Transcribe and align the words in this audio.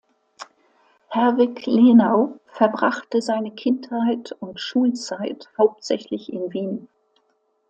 Herwig 1.09 1.67
Lenau 1.67 2.39
verbrachte 2.47 3.21
seine 3.21 3.51
Kindheit 3.51 4.31
und 4.39 4.59
Schulzeit 4.59 5.49
hauptsächlich 5.59 6.33
in 6.33 6.51
Wien. 6.51 6.87